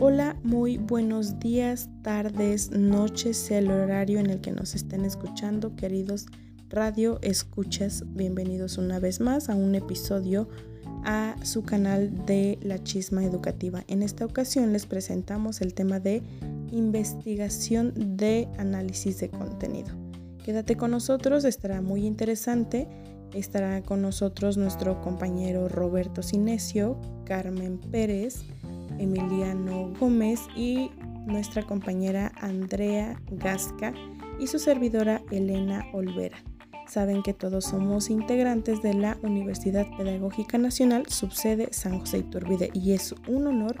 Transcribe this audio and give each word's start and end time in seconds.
Hola, 0.00 0.36
muy 0.44 0.78
buenos 0.78 1.40
días, 1.40 1.90
tardes, 2.02 2.70
noches, 2.70 3.36
sea 3.36 3.58
el 3.58 3.68
horario 3.68 4.20
en 4.20 4.30
el 4.30 4.40
que 4.40 4.52
nos 4.52 4.76
estén 4.76 5.04
escuchando, 5.04 5.74
queridos 5.74 6.26
radio 6.68 7.18
escuchas. 7.20 8.04
Bienvenidos 8.06 8.78
una 8.78 9.00
vez 9.00 9.20
más 9.20 9.48
a 9.48 9.56
un 9.56 9.74
episodio 9.74 10.48
a 11.04 11.34
su 11.42 11.64
canal 11.64 12.26
de 12.26 12.60
La 12.62 12.80
Chisma 12.80 13.24
Educativa. 13.24 13.82
En 13.88 14.04
esta 14.04 14.24
ocasión 14.24 14.72
les 14.72 14.86
presentamos 14.86 15.60
el 15.62 15.74
tema 15.74 15.98
de 15.98 16.22
investigación 16.70 17.92
de 18.16 18.46
análisis 18.56 19.18
de 19.18 19.30
contenido. 19.30 19.90
Quédate 20.44 20.76
con 20.76 20.92
nosotros, 20.92 21.44
estará 21.44 21.80
muy 21.80 22.06
interesante. 22.06 22.86
Estará 23.34 23.82
con 23.82 24.00
nosotros 24.00 24.56
nuestro 24.56 25.02
compañero 25.02 25.68
Roberto 25.68 26.22
Sinesio, 26.22 26.98
Carmen 27.26 27.78
Pérez, 27.78 28.44
Emiliano 28.98 29.92
Gómez 29.98 30.40
y 30.56 30.90
nuestra 31.26 31.62
compañera 31.62 32.32
Andrea 32.40 33.20
Gasca 33.30 33.92
y 34.38 34.46
su 34.46 34.58
servidora 34.58 35.22
Elena 35.30 35.86
Olvera. 35.92 36.38
Saben 36.88 37.22
que 37.22 37.34
todos 37.34 37.66
somos 37.66 38.08
integrantes 38.08 38.80
de 38.80 38.94
la 38.94 39.18
Universidad 39.22 39.86
Pedagógica 39.98 40.56
Nacional, 40.56 41.06
subsede 41.08 41.68
San 41.70 41.98
José 41.98 42.18
Iturbide, 42.18 42.70
y 42.72 42.92
es 42.92 43.14
un 43.28 43.46
honor 43.46 43.76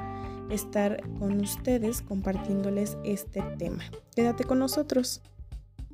estar 0.50 1.00
con 1.18 1.40
ustedes 1.40 2.02
compartiéndoles 2.02 2.98
este 3.04 3.42
tema. 3.58 3.82
Quédate 4.14 4.44
con 4.44 4.58
nosotros. 4.58 5.22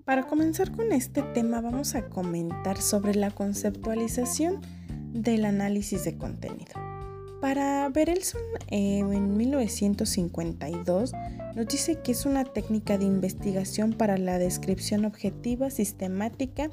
Para 0.05 0.27
comenzar 0.27 0.72
con 0.72 0.92
este 0.92 1.22
tema 1.22 1.61
vamos 1.61 1.95
a 1.95 2.09
comentar 2.09 2.80
sobre 2.80 3.14
la 3.14 3.30
conceptualización 3.30 4.61
del 5.12 5.45
análisis 5.45 6.05
de 6.05 6.19
contenido. 6.19 6.94
Para 7.45 7.87
Berelson 7.91 8.41
eh, 8.71 9.01
en 9.01 9.37
1952 9.37 11.12
nos 11.55 11.69
dice 11.69 12.00
que 12.00 12.12
es 12.12 12.25
una 12.25 12.45
técnica 12.45 12.97
de 12.97 13.05
investigación 13.05 13.92
para 13.92 14.17
la 14.17 14.39
descripción 14.39 15.05
objetiva, 15.05 15.69
sistemática 15.69 16.70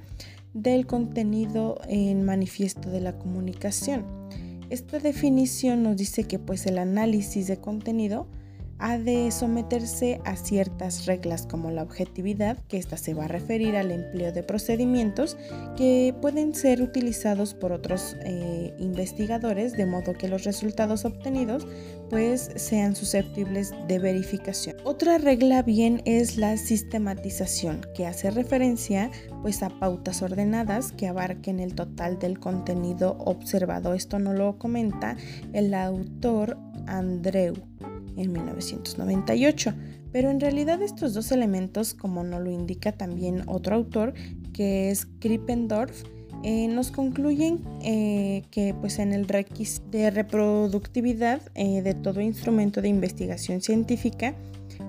del 0.53 0.87
contenido 0.87 1.81
en 1.89 2.23
manifiesto 2.23 2.89
de 2.89 3.01
la 3.01 3.17
comunicación. 3.19 4.05
Esta 4.69 4.99
definición 4.99 5.83
nos 5.83 5.97
dice 5.97 6.23
que 6.23 6.39
pues 6.39 6.65
el 6.65 6.77
análisis 6.77 7.47
de 7.47 7.57
contenido 7.57 8.27
ha 8.81 8.97
de 8.97 9.31
someterse 9.31 10.19
a 10.25 10.35
ciertas 10.35 11.05
reglas 11.05 11.45
como 11.45 11.69
la 11.71 11.83
objetividad, 11.83 12.57
que 12.67 12.77
ésta 12.77 12.97
se 12.97 13.13
va 13.13 13.25
a 13.25 13.27
referir 13.27 13.75
al 13.75 13.91
empleo 13.91 14.31
de 14.31 14.43
procedimientos 14.43 15.37
que 15.77 16.15
pueden 16.19 16.55
ser 16.55 16.81
utilizados 16.81 17.53
por 17.53 17.71
otros 17.71 18.17
eh, 18.25 18.73
investigadores, 18.79 19.73
de 19.73 19.85
modo 19.85 20.13
que 20.13 20.27
los 20.27 20.43
resultados 20.43 21.05
obtenidos 21.05 21.67
pues 22.09 22.49
sean 22.55 22.95
susceptibles 22.95 23.71
de 23.87 23.99
verificación. 23.99 24.75
Otra 24.83 25.19
regla 25.19 25.61
bien 25.61 26.01
es 26.05 26.37
la 26.37 26.57
sistematización, 26.57 27.85
que 27.95 28.07
hace 28.07 28.31
referencia 28.31 29.11
pues 29.43 29.61
a 29.63 29.69
pautas 29.69 30.21
ordenadas 30.21 30.91
que 30.91 31.07
abarquen 31.07 31.59
el 31.59 31.75
total 31.75 32.17
del 32.17 32.39
contenido 32.39 33.15
observado. 33.19 33.93
Esto 33.93 34.17
no 34.19 34.33
lo 34.33 34.57
comenta 34.57 35.15
el 35.53 35.73
autor 35.73 36.57
Andreu 36.87 37.53
en 38.17 38.31
1998. 38.31 39.73
Pero 40.11 40.29
en 40.29 40.39
realidad 40.39 40.81
estos 40.81 41.13
dos 41.13 41.31
elementos, 41.31 41.93
como 41.93 42.23
nos 42.23 42.41
lo 42.41 42.51
indica 42.51 42.91
también 42.91 43.43
otro 43.47 43.75
autor, 43.75 44.13
que 44.53 44.89
es 44.89 45.07
Krippendorf, 45.19 46.03
eh, 46.43 46.67
nos 46.67 46.89
concluyen 46.89 47.63
eh, 47.83 48.43
que 48.49 48.73
pues 48.73 48.97
en 48.97 49.13
el 49.13 49.27
requisito 49.27 49.89
de 49.91 50.09
reproductividad 50.09 51.41
eh, 51.53 51.83
de 51.83 51.93
todo 51.93 52.19
instrumento 52.19 52.81
de 52.81 52.89
investigación 52.89 53.61
científica, 53.61 54.33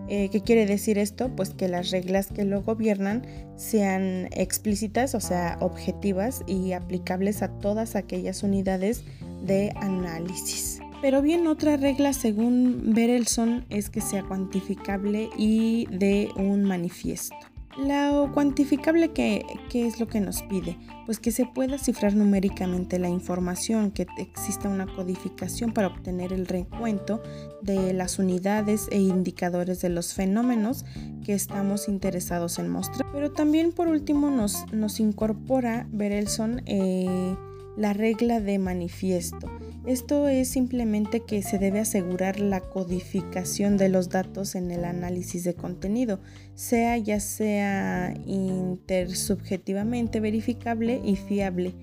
¿qué 0.09 0.43
quiere 0.45 0.67
decir 0.67 0.98
esto? 0.98 1.31
Pues 1.34 1.50
que 1.55 1.69
las 1.69 1.91
reglas 1.91 2.27
que 2.27 2.44
lo 2.44 2.62
gobiernan 2.62 3.22
sean 3.56 4.28
explícitas, 4.32 5.15
o 5.15 5.21
sea, 5.21 5.56
objetivas 5.61 6.43
y 6.47 6.72
aplicables 6.72 7.43
a 7.43 7.49
todas 7.49 7.97
aquellas 7.97 8.43
unidades 8.43 9.05
de 9.47 9.72
análisis. 9.77 10.81
Pero 11.02 11.20
bien, 11.20 11.48
otra 11.48 11.76
regla 11.76 12.12
según 12.12 12.94
Berelson 12.94 13.66
es 13.70 13.90
que 13.90 14.00
sea 14.00 14.22
cuantificable 14.22 15.28
y 15.36 15.86
de 15.86 16.30
un 16.36 16.62
manifiesto. 16.62 17.36
La 17.76 18.28
cuantificable, 18.32 19.12
¿qué, 19.12 19.44
es 19.72 19.98
lo 19.98 20.06
que 20.06 20.20
nos 20.20 20.42
pide? 20.42 20.78
Pues 21.06 21.18
que 21.18 21.32
se 21.32 21.46
pueda 21.46 21.78
cifrar 21.78 22.14
numéricamente 22.14 23.00
la 23.00 23.08
información, 23.08 23.90
que 23.90 24.06
exista 24.18 24.68
una 24.68 24.86
codificación 24.86 25.72
para 25.72 25.88
obtener 25.88 26.32
el 26.32 26.46
recuento 26.46 27.20
de 27.62 27.94
las 27.94 28.19
unidades 28.19 28.88
e 28.92 28.98
indicadores 28.98 29.80
de 29.80 29.88
los 29.88 30.14
fenómenos 30.14 30.84
que 31.24 31.32
estamos 31.32 31.88
interesados 31.88 32.58
en 32.58 32.69
mostrar. 32.69 33.10
Pero 33.10 33.32
también 33.32 33.72
por 33.72 33.88
último 33.88 34.30
nos, 34.30 34.70
nos 34.72 35.00
incorpora 35.00 35.88
Berelson 35.90 36.62
eh, 36.66 37.34
la 37.77 37.93
regla 37.93 38.41
de 38.41 38.59
manifiesto. 38.59 39.50
Esto 39.84 40.28
es 40.28 40.49
simplemente 40.49 41.21
que 41.21 41.43
se 41.43 41.59
debe 41.59 41.81
asegurar 41.81 42.38
la 42.38 42.60
codificación 42.60 43.77
de 43.77 43.88
los 43.88 44.10
datos 44.10 44.55
en 44.55 44.71
el 44.71 44.84
análisis 44.84 45.43
de 45.43 45.55
contenido, 45.55 46.21
sea 46.55 46.97
ya 46.99 47.19
sea 47.19 48.15
intersubjetivamente 48.25 50.21
verificable 50.21 51.00
y 51.05 51.16
fiable. 51.16 51.75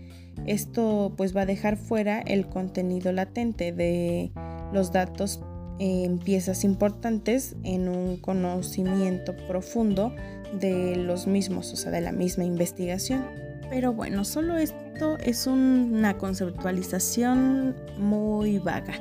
Esto 0.45 1.13
pues 1.17 1.35
va 1.35 1.41
a 1.41 1.45
dejar 1.45 1.75
fuera 1.75 2.21
el 2.21 2.47
contenido 2.47 3.11
latente 3.11 3.73
de 3.73 4.31
los 4.71 4.93
datos 4.93 5.41
en 5.79 6.19
piezas 6.19 6.63
importantes 6.63 7.57
en 7.63 7.89
un 7.89 8.17
conocimiento 8.17 9.35
profundo 9.47 10.13
de 10.59 10.95
los 10.95 11.27
mismos, 11.27 11.73
o 11.73 11.75
sea, 11.75 11.91
de 11.91 12.01
la 12.01 12.11
misma 12.11 12.45
investigación. 12.45 13.48
Pero 13.69 13.93
bueno, 13.93 14.25
solo 14.25 14.57
esto 14.57 15.17
es 15.19 15.45
una 15.47 16.17
conceptualización 16.17 17.75
muy 17.97 18.57
vaga. 18.59 18.99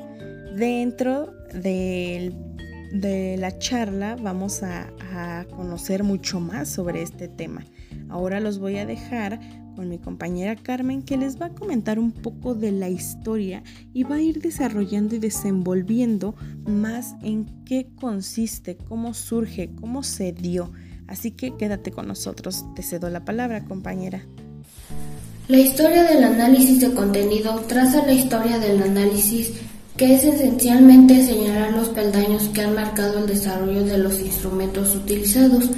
Dentro 0.55 1.33
de 1.53 3.37
la 3.39 3.59
charla 3.59 4.17
vamos 4.17 4.63
a, 4.63 4.93
a 5.13 5.47
conocer 5.47 6.05
mucho 6.05 6.41
más 6.41 6.69
sobre 6.69 7.03
este 7.03 7.29
tema. 7.29 7.65
Ahora 8.09 8.41
los 8.41 8.59
voy 8.59 8.79
a 8.79 8.87
dejar 8.87 9.41
con 9.79 9.89
mi 9.89 9.99
compañera 9.99 10.57
Carmen 10.57 11.03
que 11.03 11.17
les 11.17 11.41
va 11.41 11.47
a 11.47 11.55
comentar 11.55 12.01
un 12.01 12.11
poco 12.11 12.55
de 12.57 12.73
la 12.73 12.89
historia 12.89 13.63
y 13.93 14.03
va 14.03 14.17
a 14.17 14.21
ir 14.21 14.43
desarrollando 14.43 15.15
y 15.15 15.19
desenvolviendo 15.21 16.35
más 16.67 17.15
en 17.23 17.65
qué 17.65 17.89
consiste, 17.95 18.77
cómo 18.77 19.15
surge, 19.15 19.71
cómo 19.81 20.03
se 20.03 20.33
dio. 20.33 20.73
Así 21.07 21.31
que 21.31 21.57
quédate 21.57 21.93
con 21.93 22.09
nosotros. 22.09 22.67
Te 22.75 22.83
cedo 22.83 23.09
la 23.09 23.25
palabra, 23.25 23.65
compañera. 23.65 24.27
La 25.49 25.57
historia 25.57 26.05
del 26.05 26.25
análisis 26.25 26.79
de 26.79 26.93
contenido 26.93 27.65
traza 27.67 28.05
la 28.05 28.13
historia 28.13 28.59
del 28.59 28.83
análisis 28.83 29.53
que 29.97 30.15
es 30.15 30.23
esencialmente 30.23 31.25
señalar 31.25 31.73
los 31.73 31.89
peldaños 31.89 32.51
que 32.53 32.61
han 32.61 32.75
marcado 32.75 33.21
el 33.21 33.27
desarrollo 33.27 33.83
de 33.83 33.97
los 33.97 34.21
instrumentos 34.21 34.95
utilizados, 34.95 35.71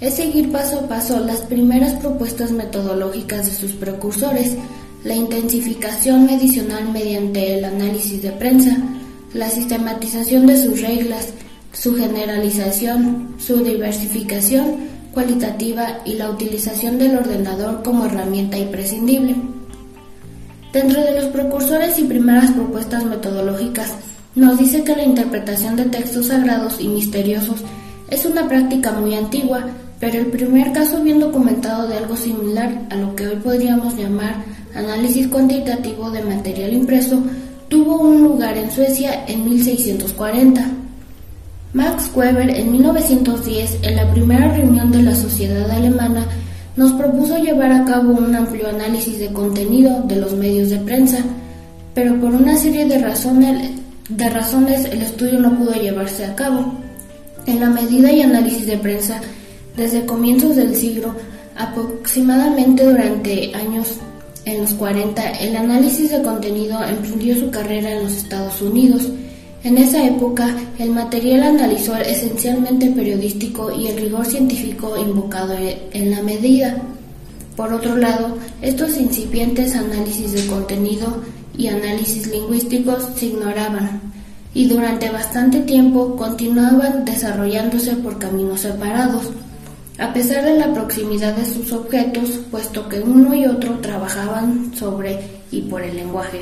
es 0.00 0.14
seguir 0.14 0.50
paso 0.50 0.78
a 0.80 0.88
paso 0.88 1.20
las 1.20 1.42
primeras 1.42 2.00
propuestas 2.00 2.50
metodológicas 2.50 3.44
de 3.44 3.52
sus 3.52 3.72
precursores, 3.72 4.56
la 5.04 5.14
intensificación 5.14 6.24
medicinal 6.24 6.90
mediante 6.90 7.58
el 7.58 7.66
análisis 7.66 8.22
de 8.22 8.32
prensa, 8.32 8.74
la 9.34 9.50
sistematización 9.50 10.46
de 10.46 10.56
sus 10.56 10.80
reglas, 10.80 11.28
su 11.74 11.94
generalización, 11.94 13.34
su 13.38 13.62
diversificación, 13.62 14.89
cualitativa 15.12 15.98
y 16.04 16.14
la 16.14 16.30
utilización 16.30 16.98
del 16.98 17.16
ordenador 17.16 17.82
como 17.82 18.06
herramienta 18.06 18.58
imprescindible. 18.58 19.36
Dentro 20.72 21.02
de 21.02 21.20
los 21.20 21.24
precursores 21.26 21.98
y 21.98 22.04
primeras 22.04 22.52
propuestas 22.52 23.04
metodológicas, 23.04 23.94
nos 24.34 24.58
dice 24.58 24.84
que 24.84 24.94
la 24.94 25.04
interpretación 25.04 25.76
de 25.76 25.86
textos 25.86 26.26
sagrados 26.26 26.80
y 26.80 26.88
misteriosos 26.88 27.60
es 28.08 28.24
una 28.24 28.46
práctica 28.46 28.92
muy 28.92 29.14
antigua, 29.14 29.66
pero 29.98 30.18
el 30.18 30.26
primer 30.26 30.72
caso 30.72 31.02
bien 31.02 31.18
documentado 31.18 31.88
de 31.88 31.96
algo 31.96 32.16
similar 32.16 32.86
a 32.90 32.96
lo 32.96 33.16
que 33.16 33.26
hoy 33.26 33.36
podríamos 33.36 33.96
llamar 33.96 34.36
análisis 34.74 35.26
cuantitativo 35.28 36.10
de 36.10 36.22
material 36.22 36.72
impreso 36.72 37.22
tuvo 37.70 38.00
un 38.00 38.20
lugar 38.22 38.58
en 38.58 38.70
Suecia 38.70 39.24
en 39.26 39.44
1640. 39.44 40.79
Max 41.72 42.10
Weber 42.16 42.50
en 42.50 42.72
1910, 42.72 43.78
en 43.82 43.94
la 43.94 44.10
primera 44.10 44.48
reunión 44.48 44.90
de 44.90 45.04
la 45.04 45.14
Sociedad 45.14 45.70
Alemana, 45.70 46.26
nos 46.74 46.92
propuso 46.94 47.38
llevar 47.38 47.70
a 47.70 47.84
cabo 47.84 48.12
un 48.12 48.34
amplio 48.34 48.68
análisis 48.68 49.20
de 49.20 49.32
contenido 49.32 50.02
de 50.02 50.16
los 50.16 50.32
medios 50.32 50.70
de 50.70 50.78
prensa, 50.78 51.18
pero 51.94 52.20
por 52.20 52.34
una 52.34 52.56
serie 52.56 52.86
de 52.86 52.98
razones, 52.98 54.84
el 54.86 55.02
estudio 55.02 55.38
no 55.38 55.56
pudo 55.56 55.74
llevarse 55.74 56.24
a 56.24 56.34
cabo. 56.34 56.74
En 57.46 57.60
la 57.60 57.70
medida 57.70 58.10
y 58.10 58.22
análisis 58.22 58.66
de 58.66 58.76
prensa, 58.76 59.20
desde 59.76 60.04
comienzos 60.06 60.56
del 60.56 60.74
siglo, 60.74 61.14
aproximadamente 61.56 62.84
durante 62.84 63.54
años 63.54 63.94
en 64.44 64.62
los 64.62 64.74
40, 64.74 65.22
el 65.38 65.54
análisis 65.54 66.10
de 66.10 66.22
contenido 66.22 66.82
emprendió 66.82 67.38
su 67.38 67.48
carrera 67.50 67.92
en 67.92 68.02
los 68.02 68.12
Estados 68.14 68.60
Unidos 68.60 69.08
En 69.62 69.76
esa 69.76 70.06
época, 70.06 70.56
el 70.78 70.90
material 70.90 71.42
analizó 71.42 71.94
esencialmente 71.94 72.90
periodístico 72.90 73.70
y 73.70 73.88
el 73.88 73.98
rigor 73.98 74.24
científico 74.24 74.96
invocado 74.96 75.54
en 75.92 76.10
la 76.10 76.22
medida. 76.22 76.78
Por 77.56 77.74
otro 77.74 77.96
lado, 77.96 78.38
estos 78.62 78.96
incipientes 78.96 79.76
análisis 79.76 80.32
de 80.32 80.46
contenido 80.46 81.22
y 81.58 81.66
análisis 81.66 82.28
lingüísticos 82.28 83.04
se 83.16 83.26
ignoraban 83.26 84.00
y 84.54 84.66
durante 84.66 85.10
bastante 85.10 85.60
tiempo 85.60 86.16
continuaban 86.16 87.04
desarrollándose 87.04 87.96
por 87.96 88.18
caminos 88.18 88.60
separados, 88.60 89.30
a 89.98 90.14
pesar 90.14 90.42
de 90.42 90.58
la 90.58 90.72
proximidad 90.72 91.36
de 91.36 91.44
sus 91.44 91.70
objetos, 91.72 92.40
puesto 92.50 92.88
que 92.88 93.00
uno 93.00 93.34
y 93.34 93.44
otro 93.44 93.78
trabajaban 93.80 94.72
sobre 94.74 95.20
y 95.50 95.60
por 95.60 95.82
el 95.82 95.96
lenguaje. 95.96 96.40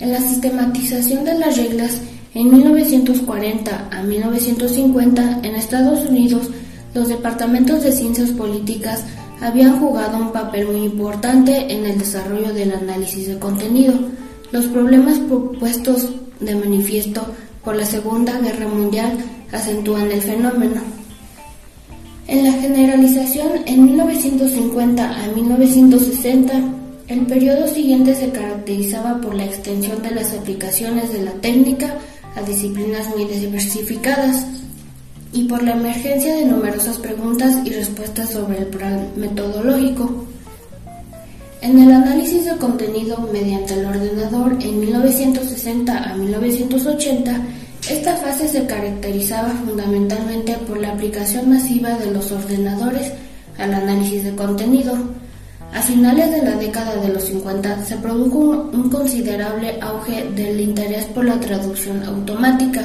En 0.00 0.12
la 0.12 0.20
sistematización 0.20 1.24
de 1.24 1.38
las 1.38 1.56
reglas, 1.56 2.00
en 2.36 2.50
1940 2.50 3.88
a 3.90 4.02
1950, 4.02 5.40
en 5.42 5.56
Estados 5.56 6.06
Unidos, 6.06 6.50
los 6.92 7.08
departamentos 7.08 7.82
de 7.82 7.92
ciencias 7.92 8.28
políticas 8.28 9.04
habían 9.40 9.80
jugado 9.80 10.18
un 10.18 10.32
papel 10.32 10.66
muy 10.66 10.84
importante 10.84 11.72
en 11.72 11.86
el 11.86 11.98
desarrollo 11.98 12.52
del 12.52 12.74
análisis 12.74 13.28
de 13.28 13.38
contenido. 13.38 13.94
Los 14.52 14.66
problemas 14.66 15.18
propuestos 15.20 16.10
de 16.38 16.54
manifiesto 16.56 17.26
por 17.64 17.74
la 17.74 17.86
Segunda 17.86 18.38
Guerra 18.38 18.68
Mundial 18.68 19.16
acentúan 19.50 20.12
el 20.12 20.20
fenómeno. 20.20 20.82
En 22.28 22.44
la 22.44 22.52
generalización, 22.52 23.48
en 23.64 23.82
1950 23.82 25.24
a 25.24 25.28
1960, 25.28 26.52
el 27.08 27.20
periodo 27.20 27.66
siguiente 27.66 28.14
se 28.14 28.28
caracterizaba 28.28 29.22
por 29.22 29.34
la 29.34 29.46
extensión 29.46 30.02
de 30.02 30.10
las 30.10 30.34
aplicaciones 30.34 31.14
de 31.14 31.22
la 31.22 31.32
técnica 31.32 31.94
a 32.36 32.42
disciplinas 32.42 33.08
muy 33.08 33.24
diversificadas 33.24 34.46
y 35.32 35.44
por 35.44 35.62
la 35.62 35.72
emergencia 35.72 36.36
de 36.36 36.46
numerosas 36.46 36.98
preguntas 36.98 37.56
y 37.64 37.70
respuestas 37.70 38.30
sobre 38.30 38.58
el 38.58 38.66
plan 38.66 39.10
metodológico. 39.16 40.26
En 41.62 41.78
el 41.78 41.90
análisis 41.90 42.44
de 42.44 42.56
contenido 42.58 43.28
mediante 43.32 43.74
el 43.74 43.86
ordenador 43.86 44.56
en 44.60 44.80
1960 44.80 46.10
a 46.10 46.16
1980, 46.16 47.40
esta 47.90 48.16
fase 48.16 48.48
se 48.48 48.66
caracterizaba 48.66 49.50
fundamentalmente 49.50 50.54
por 50.66 50.78
la 50.78 50.92
aplicación 50.92 51.50
masiva 51.50 51.90
de 51.98 52.10
los 52.12 52.30
ordenadores 52.32 53.12
al 53.58 53.74
análisis 53.74 54.24
de 54.24 54.34
contenido. 54.34 54.96
A 55.76 55.82
finales 55.82 56.30
de 56.30 56.40
la 56.40 56.56
década 56.56 56.96
de 56.96 57.12
los 57.12 57.24
50 57.24 57.84
se 57.84 57.98
produjo 57.98 58.70
un 58.72 58.88
considerable 58.88 59.78
auge 59.82 60.24
del 60.34 60.58
interés 60.58 61.04
por 61.04 61.26
la 61.26 61.38
traducción 61.38 62.02
automática, 62.04 62.80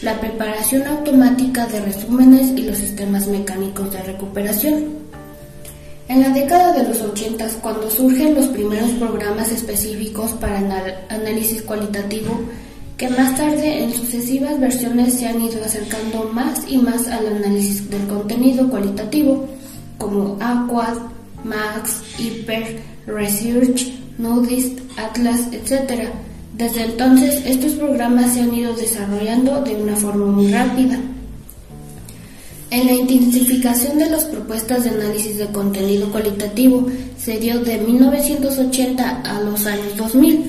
la 0.00 0.20
preparación 0.20 0.86
automática 0.86 1.66
de 1.66 1.80
resúmenes 1.80 2.56
y 2.56 2.62
los 2.62 2.78
sistemas 2.78 3.26
mecánicos 3.26 3.92
de 3.92 4.04
recuperación. 4.04 4.84
En 6.06 6.20
la 6.20 6.28
década 6.28 6.72
de 6.72 6.86
los 6.88 7.00
80, 7.00 7.48
cuando 7.60 7.90
surgen 7.90 8.36
los 8.36 8.46
primeros 8.46 8.90
programas 8.92 9.50
específicos 9.50 10.30
para 10.34 10.58
análisis 11.08 11.62
cualitativo, 11.62 12.42
que 12.96 13.08
más 13.08 13.36
tarde 13.36 13.82
en 13.82 13.92
sucesivas 13.92 14.60
versiones 14.60 15.14
se 15.14 15.26
han 15.26 15.40
ido 15.40 15.64
acercando 15.64 16.30
más 16.32 16.60
y 16.68 16.78
más 16.78 17.08
al 17.08 17.26
análisis 17.26 17.90
del 17.90 18.06
contenido 18.06 18.70
cualitativo, 18.70 19.48
como 19.98 20.36
Aquad, 20.40 20.96
Max, 21.44 22.02
Hyper, 22.18 22.80
Research, 23.06 23.92
Nodist, 24.18 24.78
Atlas, 24.96 25.40
etc., 25.52 26.10
desde 26.60 26.84
entonces, 26.84 27.42
estos 27.46 27.72
programas 27.72 28.34
se 28.34 28.40
han 28.40 28.52
ido 28.52 28.74
desarrollando 28.74 29.62
de 29.62 29.76
una 29.76 29.96
forma 29.96 30.26
muy 30.26 30.52
rápida. 30.52 31.00
En 32.70 32.86
la 32.86 32.92
intensificación 32.92 33.98
de 33.98 34.10
las 34.10 34.24
propuestas 34.24 34.84
de 34.84 34.90
análisis 34.90 35.38
de 35.38 35.46
contenido 35.46 36.10
cualitativo 36.12 36.86
se 37.16 37.38
dio 37.38 37.60
de 37.60 37.78
1980 37.78 39.22
a 39.22 39.40
los 39.40 39.64
años 39.64 39.96
2000. 39.96 40.44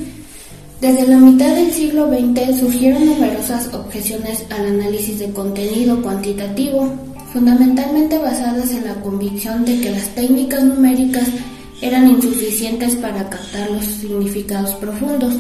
Desde 0.82 1.08
la 1.08 1.18
mitad 1.18 1.56
del 1.56 1.72
siglo 1.72 2.10
XX 2.10 2.60
surgieron 2.60 3.06
numerosas 3.06 3.74
objeciones 3.74 4.44
al 4.50 4.66
análisis 4.66 5.18
de 5.18 5.32
contenido 5.32 6.02
cuantitativo, 6.02 6.94
fundamentalmente 7.34 8.18
basadas 8.18 8.72
en 8.72 8.86
la 8.86 8.96
convicción 8.96 9.66
de 9.66 9.80
que 9.80 9.92
las 9.92 10.10
técnicas 10.16 10.64
numéricas 10.64 11.28
eran 11.82 12.08
insuficientes 12.08 12.96
para 12.96 13.30
captar 13.30 13.72
los 13.72 13.86
significados 13.86 14.76
profundos. 14.76 15.36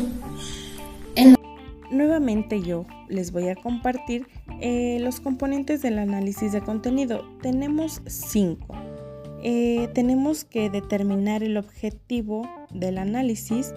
Nuevamente 1.92 2.62
yo 2.62 2.86
les 3.10 3.34
voy 3.34 3.50
a 3.50 3.56
compartir 3.56 4.26
eh, 4.62 4.98
los 5.02 5.20
componentes 5.20 5.82
del 5.82 6.00
análisis 6.00 6.54
de 6.54 6.62
contenido. 6.62 7.26
Tenemos 7.42 8.02
cinco. 8.08 8.76
Eh, 9.44 9.90
tenemos 9.94 10.46
que 10.46 10.70
determinar 10.70 11.44
el 11.44 11.58
objetivo 11.58 12.50
del 12.74 12.98
análisis. 12.98 13.74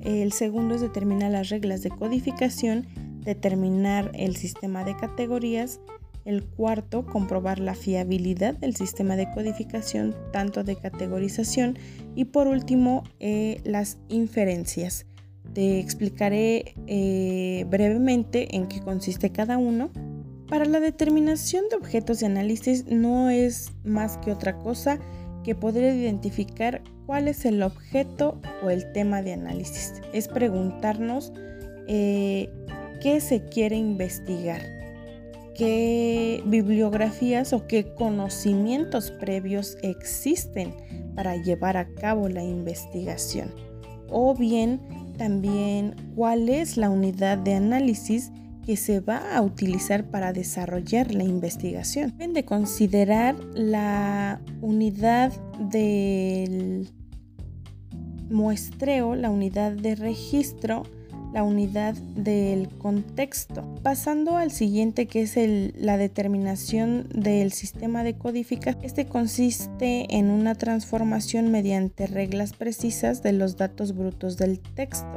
El 0.00 0.32
segundo 0.32 0.76
es 0.76 0.80
determinar 0.80 1.32
las 1.32 1.48
reglas 1.48 1.82
de 1.82 1.90
codificación, 1.90 2.86
determinar 3.24 4.12
el 4.14 4.36
sistema 4.36 4.84
de 4.84 4.96
categorías. 4.96 5.80
El 6.26 6.44
cuarto, 6.44 7.06
comprobar 7.06 7.58
la 7.58 7.74
fiabilidad 7.74 8.54
del 8.54 8.76
sistema 8.76 9.16
de 9.16 9.30
codificación, 9.30 10.14
tanto 10.32 10.64
de 10.64 10.76
categorización. 10.76 11.78
Y 12.14 12.26
por 12.26 12.48
último, 12.48 13.04
eh, 13.20 13.62
las 13.64 13.96
inferencias. 14.08 15.06
Te 15.54 15.78
explicaré 15.78 16.74
eh, 16.86 17.64
brevemente 17.70 18.56
en 18.56 18.66
qué 18.66 18.80
consiste 18.80 19.30
cada 19.30 19.56
uno. 19.56 19.90
Para 20.48 20.64
la 20.64 20.80
determinación 20.80 21.64
de 21.70 21.76
objetos 21.76 22.20
de 22.20 22.26
análisis 22.26 22.86
no 22.86 23.30
es 23.30 23.72
más 23.84 24.18
que 24.18 24.32
otra 24.32 24.58
cosa 24.58 24.98
que 25.44 25.54
poder 25.54 25.94
identificar 25.94 26.82
cuál 27.06 27.28
es 27.28 27.44
el 27.44 27.62
objeto 27.62 28.40
o 28.64 28.70
el 28.70 28.90
tema 28.92 29.22
de 29.22 29.32
análisis. 29.32 29.94
Es 30.12 30.26
preguntarnos 30.26 31.32
eh, 31.86 32.50
qué 33.00 33.20
se 33.20 33.44
quiere 33.44 33.76
investigar, 33.76 34.60
qué 35.56 36.42
bibliografías 36.44 37.52
o 37.52 37.66
qué 37.66 37.94
conocimientos 37.94 39.10
previos 39.10 39.78
existen 39.82 40.74
para 41.14 41.36
llevar 41.36 41.76
a 41.76 41.88
cabo 41.94 42.28
la 42.28 42.44
investigación. 42.44 43.54
O 44.10 44.34
bien 44.34 44.80
también 45.16 45.94
cuál 46.14 46.48
es 46.48 46.76
la 46.76 46.90
unidad 46.90 47.38
de 47.38 47.54
análisis 47.54 48.30
que 48.64 48.76
se 48.76 49.00
va 49.00 49.34
a 49.34 49.42
utilizar 49.42 50.10
para 50.10 50.32
desarrollar 50.32 51.14
la 51.14 51.24
investigación. 51.24 52.10
Deben 52.10 52.34
de 52.34 52.44
considerar 52.44 53.36
la 53.54 54.40
unidad 54.60 55.32
del 55.70 56.88
muestreo, 58.28 59.14
la 59.14 59.30
unidad 59.30 59.72
de 59.72 59.94
registro, 59.94 60.82
la 61.36 61.42
unidad 61.42 61.92
del 61.92 62.70
contexto. 62.78 63.62
Pasando 63.82 64.38
al 64.38 64.50
siguiente 64.50 65.04
que 65.04 65.20
es 65.20 65.36
la 65.76 65.98
determinación 65.98 67.06
del 67.10 67.52
sistema 67.52 68.02
de 68.04 68.14
codificación. 68.14 68.82
Este 68.82 69.04
consiste 69.04 70.06
en 70.16 70.30
una 70.30 70.54
transformación 70.54 71.50
mediante 71.50 72.06
reglas 72.06 72.54
precisas 72.54 73.22
de 73.22 73.34
los 73.34 73.58
datos 73.58 73.94
brutos 73.94 74.38
del 74.38 74.60
texto. 74.60 75.12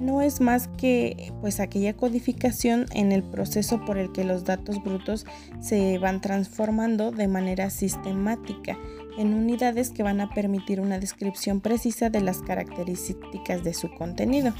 No 0.00 0.22
es 0.22 0.40
más 0.40 0.66
que 0.78 1.30
pues 1.42 1.60
aquella 1.60 1.94
codificación 1.94 2.86
en 2.94 3.12
el 3.12 3.22
proceso 3.22 3.84
por 3.84 3.98
el 3.98 4.12
que 4.12 4.24
los 4.24 4.44
datos 4.44 4.82
brutos 4.82 5.26
se 5.60 5.98
van 5.98 6.22
transformando 6.22 7.10
de 7.10 7.28
manera 7.28 7.68
sistemática 7.68 8.78
en 9.18 9.34
unidades 9.34 9.90
que 9.90 10.02
van 10.02 10.22
a 10.22 10.30
permitir 10.30 10.80
una 10.80 10.98
descripción 10.98 11.60
precisa 11.60 12.08
de 12.08 12.22
las 12.22 12.38
características 12.38 13.62
de 13.62 13.74
su 13.74 13.90
contenido. 13.90 14.54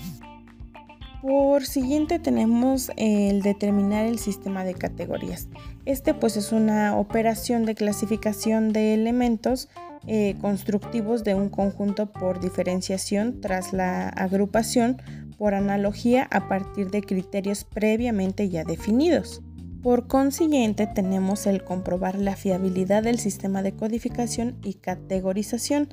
Por 1.22 1.66
siguiente 1.66 2.18
tenemos 2.18 2.90
el 2.96 3.42
determinar 3.42 4.06
el 4.06 4.18
sistema 4.18 4.64
de 4.64 4.74
categorías. 4.74 5.48
Este 5.84 6.14
pues 6.14 6.38
es 6.38 6.50
una 6.50 6.96
operación 6.96 7.66
de 7.66 7.74
clasificación 7.74 8.72
de 8.72 8.94
elementos 8.94 9.68
eh, 10.06 10.36
constructivos 10.40 11.22
de 11.22 11.34
un 11.34 11.50
conjunto 11.50 12.10
por 12.10 12.40
diferenciación 12.40 13.42
tras 13.42 13.74
la 13.74 14.08
agrupación 14.08 15.02
por 15.36 15.52
analogía 15.52 16.26
a 16.30 16.48
partir 16.48 16.90
de 16.90 17.02
criterios 17.02 17.64
previamente 17.64 18.48
ya 18.48 18.64
definidos. 18.64 19.42
Por 19.82 20.06
consiguiente, 20.06 20.86
tenemos 20.86 21.46
el 21.46 21.64
comprobar 21.64 22.18
la 22.18 22.36
fiabilidad 22.36 23.02
del 23.02 23.18
sistema 23.18 23.62
de 23.62 23.72
codificación 23.72 24.58
y 24.62 24.74
categorización. 24.74 25.88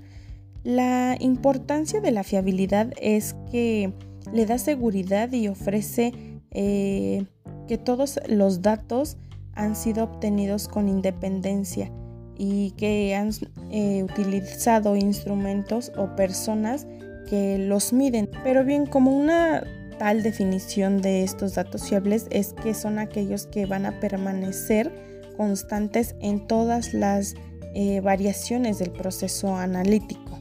La 0.63 1.17
importancia 1.19 2.01
de 2.01 2.11
la 2.11 2.23
fiabilidad 2.23 2.91
es 2.99 3.35
que 3.49 3.93
le 4.33 4.45
da 4.45 4.57
seguridad 4.57 5.31
y 5.31 5.47
ofrece 5.47 6.13
eh, 6.51 7.25
que 7.67 7.77
todos 7.77 8.19
los 8.27 8.61
datos 8.61 9.17
han 9.53 9.75
sido 9.75 10.03
obtenidos 10.03 10.67
con 10.67 10.87
independencia 10.87 11.91
y 12.37 12.71
que 12.71 13.15
han 13.15 13.31
eh, 13.71 14.03
utilizado 14.03 14.95
instrumentos 14.95 15.91
o 15.97 16.15
personas 16.15 16.85
que 17.27 17.57
los 17.57 17.93
miden. 17.93 18.29
Pero 18.43 18.63
bien, 18.63 18.85
como 18.85 19.17
una 19.17 19.63
tal 19.97 20.21
definición 20.21 21.01
de 21.01 21.23
estos 21.23 21.55
datos 21.55 21.89
fiables 21.89 22.27
es 22.29 22.53
que 22.53 22.73
son 22.73 22.99
aquellos 22.99 23.47
que 23.47 23.65
van 23.65 23.85
a 23.85 23.99
permanecer 23.99 24.91
constantes 25.35 26.15
en 26.21 26.47
todas 26.47 26.93
las 26.93 27.35
eh, 27.73 27.99
variaciones 28.01 28.79
del 28.79 28.91
proceso 28.91 29.55
analítico. 29.55 30.39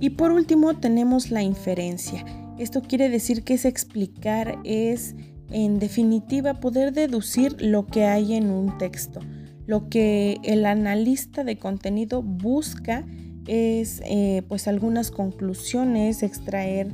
Y 0.00 0.10
por 0.10 0.30
último 0.32 0.76
tenemos 0.78 1.30
la 1.30 1.42
inferencia. 1.42 2.24
Esto 2.58 2.82
quiere 2.82 3.08
decir 3.08 3.44
que 3.44 3.54
es 3.54 3.64
explicar, 3.64 4.58
es 4.64 5.14
en 5.50 5.78
definitiva 5.78 6.54
poder 6.54 6.92
deducir 6.92 7.60
lo 7.60 7.86
que 7.86 8.04
hay 8.04 8.34
en 8.34 8.50
un 8.50 8.78
texto. 8.78 9.20
Lo 9.66 9.88
que 9.88 10.38
el 10.42 10.64
analista 10.64 11.44
de 11.44 11.58
contenido 11.58 12.22
busca 12.22 13.04
es 13.46 14.00
eh, 14.04 14.42
pues 14.48 14.68
algunas 14.68 15.10
conclusiones, 15.10 16.22
extraer 16.22 16.88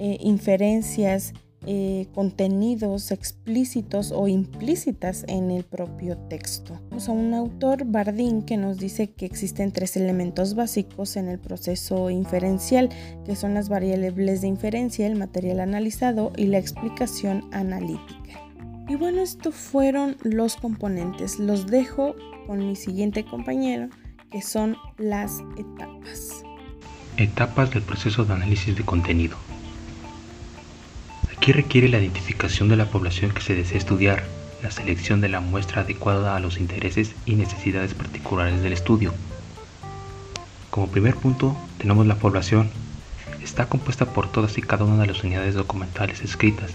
eh, 0.00 0.18
inferencias, 0.20 1.32
eh, 1.66 2.08
contenidos 2.14 3.10
explícitos 3.10 4.12
o 4.12 4.28
implícitas 4.28 5.24
en 5.28 5.50
el 5.50 5.64
propio 5.64 6.16
texto. 6.16 6.78
Vamos 6.90 7.08
a 7.08 7.12
un 7.12 7.34
autor, 7.34 7.84
Bardín, 7.86 8.42
que 8.42 8.56
nos 8.56 8.78
dice 8.78 9.12
que 9.12 9.26
existen 9.26 9.72
tres 9.72 9.96
elementos 9.96 10.54
básicos 10.54 11.16
en 11.16 11.28
el 11.28 11.38
proceso 11.38 12.10
inferencial, 12.10 12.90
que 13.24 13.36
son 13.36 13.54
las 13.54 13.68
variables 13.68 14.40
de 14.40 14.48
inferencia, 14.48 15.06
el 15.06 15.16
material 15.16 15.60
analizado 15.60 16.32
y 16.36 16.46
la 16.46 16.58
explicación 16.58 17.48
analítica. 17.52 18.40
Y 18.88 18.96
bueno, 18.96 19.22
estos 19.22 19.54
fueron 19.54 20.16
los 20.22 20.56
componentes. 20.56 21.38
Los 21.38 21.66
dejo 21.66 22.14
con 22.46 22.66
mi 22.66 22.76
siguiente 22.76 23.24
compañero, 23.24 23.88
que 24.30 24.42
son 24.42 24.76
las 24.98 25.40
etapas. 25.56 26.44
Etapas 27.16 27.70
del 27.70 27.82
proceso 27.82 28.24
de 28.24 28.34
análisis 28.34 28.76
de 28.76 28.84
contenido. 28.84 29.36
Aquí 31.44 31.52
requiere 31.52 31.90
la 31.90 31.98
identificación 31.98 32.70
de 32.70 32.76
la 32.76 32.86
población 32.86 33.30
que 33.30 33.42
se 33.42 33.54
desea 33.54 33.76
estudiar, 33.76 34.24
la 34.62 34.70
selección 34.70 35.20
de 35.20 35.28
la 35.28 35.40
muestra 35.40 35.82
adecuada 35.82 36.34
a 36.34 36.40
los 36.40 36.56
intereses 36.56 37.14
y 37.26 37.34
necesidades 37.34 37.92
particulares 37.92 38.62
del 38.62 38.72
estudio. 38.72 39.12
Como 40.70 40.90
primer 40.90 41.16
punto, 41.16 41.54
tenemos 41.76 42.06
la 42.06 42.14
población. 42.14 42.70
Está 43.42 43.66
compuesta 43.66 44.06
por 44.06 44.32
todas 44.32 44.56
y 44.56 44.62
cada 44.62 44.86
una 44.86 45.02
de 45.02 45.08
las 45.08 45.22
unidades 45.22 45.54
documentales 45.54 46.22
escritas, 46.22 46.70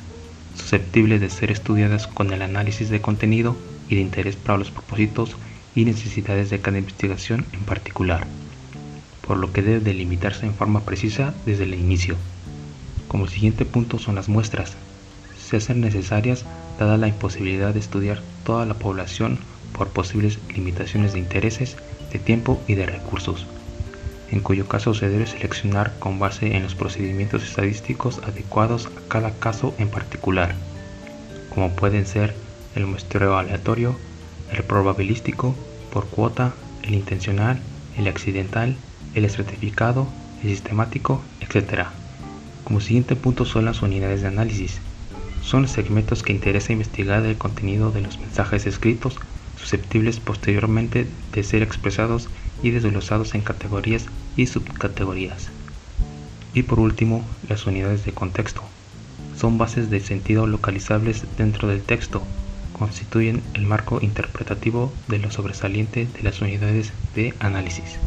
susceptibles 0.56 1.20
de 1.20 1.32
ser 1.32 1.50
estudiadas 1.50 2.06
con 2.06 2.32
el 2.32 2.44
análisis 2.44 2.92
de 2.92 3.02
contenido 3.02 3.58
y 3.90 3.96
de 3.96 4.02
interés 4.02 4.36
para 4.36 4.60
los 4.60 4.70
propósitos 4.70 5.36
y 5.74 5.84
necesidades 5.86 6.52
de 6.52 6.62
cada 6.62 6.78
investigación 6.78 7.44
en 7.54 7.62
particular, 7.62 8.28
por 9.26 9.38
lo 9.38 9.52
que 9.52 9.64
debe 9.64 9.80
delimitarse 9.80 10.46
en 10.46 10.54
forma 10.54 10.82
precisa 10.82 11.34
desde 11.48 11.64
el 11.64 11.74
inicio. 11.74 12.18
Como 13.10 13.28
siguiente 13.28 13.66
punto 13.66 14.00
son 14.00 14.16
las 14.16 14.30
muestras. 14.30 14.78
Se 15.38 15.58
hacen 15.58 15.82
necesarias 15.82 16.46
dada 16.80 16.96
la 16.96 17.08
imposibilidad 17.08 17.74
de 17.74 17.80
estudiar 17.82 18.22
toda 18.46 18.66
la 18.66 18.76
población 18.76 19.40
por 19.74 19.90
posibles 19.90 20.40
limitaciones 20.56 21.14
de 21.14 21.20
intereses, 21.20 21.76
de 22.14 22.20
tiempo 22.20 22.62
y 22.68 22.76
de 22.76 22.86
recursos, 22.86 23.48
en 24.32 24.42
cuyo 24.42 24.68
caso 24.68 24.94
se 24.94 25.10
debe 25.10 25.26
seleccionar 25.26 25.94
con 26.00 26.20
base 26.20 26.56
en 26.56 26.64
los 26.64 26.76
procedimientos 26.76 27.44
estadísticos 27.44 28.22
adecuados 28.24 28.88
a 28.88 29.10
cada 29.10 29.32
caso 29.32 29.74
en 29.80 29.90
particular, 29.90 30.56
como 31.54 31.72
pueden 31.72 32.06
ser 32.06 32.36
el 32.76 32.86
muestreo 32.86 33.38
aleatorio, 33.38 33.96
el 34.52 34.64
probabilístico, 34.64 35.56
por 35.92 36.06
cuota, 36.08 36.54
el 36.84 36.94
intencional, 36.94 37.60
el 37.98 38.08
accidental, 38.08 38.76
el 39.16 39.26
estratificado, 39.26 40.08
el 40.44 40.50
sistemático, 40.50 41.22
etc. 41.42 41.88
Como 42.64 42.82
siguiente 42.82 43.16
punto 43.16 43.46
son 43.46 43.66
las 43.66 43.82
unidades 43.82 44.22
de 44.22 44.28
análisis. 44.28 44.80
Son 45.42 45.64
los 45.64 45.72
segmentos 45.72 46.24
que 46.24 46.34
interesa 46.34 46.74
investigar 46.74 47.26
el 47.26 47.38
contenido 47.38 47.92
de 47.92 48.02
los 48.02 48.20
mensajes 48.20 48.66
escritos 48.66 49.18
susceptibles 49.60 50.20
posteriormente 50.20 51.08
de 51.34 51.44
ser 51.44 51.64
expresados 51.64 52.30
y 52.64 52.72
desglosados 52.72 53.36
en 53.36 53.42
categorías 53.42 54.06
y 54.36 54.48
subcategorías. 54.48 55.50
Y 56.54 56.64
por 56.64 56.80
último, 56.80 57.24
las 57.48 57.66
unidades 57.68 58.06
de 58.06 58.12
contexto. 58.12 58.64
Son 59.38 59.58
bases 59.58 59.90
de 59.90 60.00
sentido 60.00 60.48
localizables 60.48 61.24
dentro 61.38 61.68
del 61.68 61.82
texto. 61.82 62.22
Constituyen 62.78 63.42
el 63.54 63.66
marco 63.66 64.00
interpretativo 64.02 64.92
de 65.08 65.20
lo 65.20 65.32
sobresaliente 65.32 66.08
de 66.14 66.24
las 66.24 66.42
unidades 66.42 66.92
de 67.16 67.34
análisis. 67.40 68.00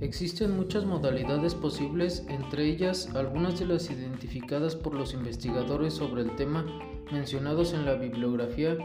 Existen 0.00 0.56
muchas 0.56 0.84
modalidades 0.84 1.54
posibles, 1.56 2.24
entre 2.28 2.66
ellas 2.66 3.08
algunas 3.16 3.58
de 3.58 3.66
las 3.66 3.90
identificadas 3.90 4.76
por 4.76 4.94
los 4.94 5.12
investigadores 5.12 5.94
sobre 5.94 6.22
el 6.22 6.36
tema 6.36 6.64
mencionados 7.10 7.72
en 7.72 7.84
la 7.84 7.94
bibliografía 7.94 8.76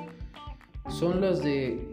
son 0.89 1.22
las 1.22 1.43
de 1.43 1.88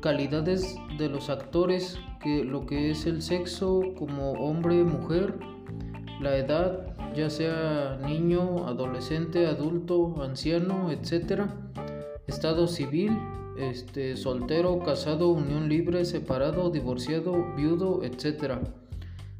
calidades 0.00 0.76
de 0.98 1.08
los 1.08 1.30
actores, 1.30 1.98
que 2.22 2.44
lo 2.44 2.66
que 2.66 2.90
es 2.90 3.06
el 3.06 3.22
sexo 3.22 3.82
como 3.98 4.32
hombre, 4.32 4.84
mujer, 4.84 5.34
la 6.20 6.36
edad, 6.36 6.94
ya 7.14 7.30
sea 7.30 7.98
niño, 8.06 8.66
adolescente, 8.66 9.46
adulto, 9.46 10.22
anciano, 10.22 10.90
etc. 10.90 11.44
Estado 12.26 12.66
civil, 12.66 13.16
este, 13.58 14.16
soltero, 14.16 14.78
casado, 14.80 15.28
unión 15.28 15.68
libre, 15.68 16.04
separado, 16.04 16.70
divorciado, 16.70 17.54
viudo, 17.56 18.02
etc. 18.04 18.58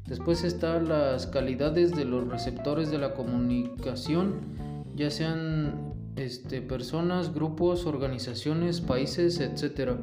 Después 0.07 0.43
están 0.43 0.87
las 0.87 1.27
calidades 1.27 1.95
de 1.95 2.05
los 2.05 2.27
receptores 2.27 2.89
de 2.91 2.97
la 2.97 3.13
comunicación, 3.13 4.39
ya 4.95 5.09
sean 5.11 5.93
este, 6.15 6.61
personas, 6.61 7.33
grupos, 7.33 7.85
organizaciones, 7.85 8.81
países, 8.81 9.39
etc. 9.39 9.97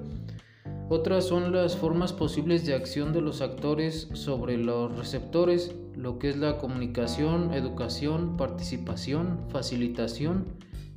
Otras 0.91 1.25
son 1.25 1.53
las 1.53 1.77
formas 1.77 2.13
posibles 2.13 2.67
de 2.67 2.75
acción 2.75 3.15
de 3.15 3.23
los 3.23 3.41
actores 3.41 4.09
sobre 4.13 4.59
los 4.59 4.97
receptores, 4.97 5.75
lo 5.97 6.19
que 6.19 6.29
es 6.29 6.37
la 6.37 6.59
comunicación, 6.59 7.55
educación, 7.55 8.37
participación, 8.37 9.41
facilitación, 9.49 10.45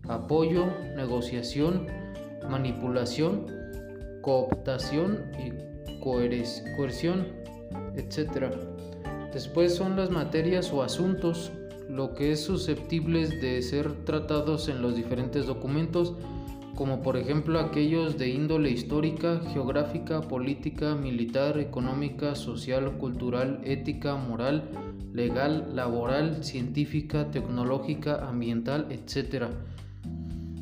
apoyo, 0.10 0.66
negociación, 0.98 1.88
manipulación, 2.50 3.46
cooptación 4.22 5.32
y 5.39 6.01
coerción, 6.01 7.27
etc. 7.96 8.48
Después 9.34 9.75
son 9.75 9.96
las 9.96 10.10
materias 10.10 10.72
o 10.72 10.84
asuntos, 10.84 11.51
lo 11.89 12.13
que 12.13 12.32
es 12.32 12.44
susceptibles 12.44 13.42
de 13.42 13.62
ser 13.62 14.04
tratados 14.06 14.68
en 14.68 14.82
los 14.82 14.96
diferentes 14.96 15.46
documentos, 15.46 16.13
como 16.75 17.01
por 17.01 17.18
ejemplo 17.18 17.60
aquellos 17.60 18.18
de 18.18 18.30
índole 18.30 18.70
histórica, 18.70 19.42
geográfica, 19.51 20.22
política, 20.22 20.96
militar, 20.96 21.58
económica, 21.60 22.36
social, 22.36 22.98
cultural, 22.98 23.62
ética, 23.63 24.16
moral, 24.16 24.70
legal, 25.12 25.72
laboral, 25.74 26.44
científica, 26.44 27.32
tecnológica, 27.32 28.27
ambiental, 28.27 28.88
etc. 28.92 29.48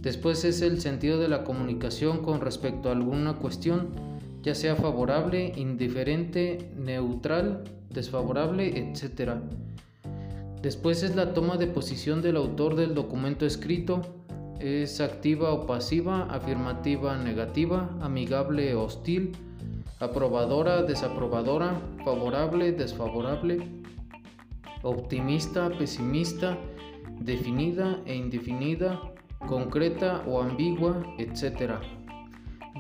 Después 0.05 0.45
es 0.45 0.61
el 0.61 0.79
sentido 0.81 1.17
de 1.17 1.27
la 1.27 1.43
comunicación 1.43 2.21
con 2.21 2.39
respecto 2.39 2.89
a 2.89 2.91
alguna 2.91 3.37
cuestión, 3.37 3.89
ya 4.43 4.53
sea 4.53 4.75
favorable, 4.75 5.51
indiferente, 5.55 6.69
neutral, 6.77 7.63
desfavorable, 7.89 8.67
etc. 8.77 9.31
Después 10.61 11.01
es 11.01 11.15
la 11.15 11.33
toma 11.33 11.57
de 11.57 11.65
posición 11.65 12.21
del 12.21 12.35
autor 12.35 12.75
del 12.75 12.93
documento 12.93 13.47
escrito, 13.47 14.03
es 14.59 15.01
activa 15.01 15.51
o 15.51 15.65
pasiva, 15.65 16.25
afirmativa, 16.25 17.17
negativa, 17.17 17.89
amigable, 17.99 18.75
hostil, 18.75 19.31
aprobadora, 19.99 20.83
desaprobadora, 20.83 21.81
favorable, 22.03 22.73
desfavorable, 22.73 23.57
optimista, 24.83 25.67
pesimista, 25.69 26.59
definida 27.19 27.99
e 28.05 28.13
indefinida, 28.13 29.14
concreta 29.45 30.23
o 30.27 30.41
ambigua, 30.41 31.03
etc. 31.17 31.73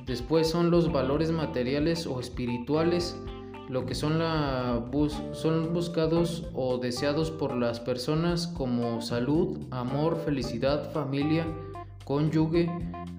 Después 0.05 0.49
son 0.49 0.71
los 0.71 0.91
valores 0.91 1.31
materiales 1.31 2.05
o 2.05 2.19
espirituales, 2.19 3.17
lo 3.69 3.85
que 3.85 3.95
son, 3.95 4.19
la 4.19 4.83
son 5.33 5.73
buscados 5.73 6.47
o 6.53 6.77
deseados 6.77 7.31
por 7.31 7.55
las 7.55 7.79
personas 7.79 8.47
como 8.47 9.01
salud, 9.01 9.57
amor, 9.71 10.17
felicidad, 10.23 10.91
familia, 10.91 11.47
cónyuge, 12.03 12.69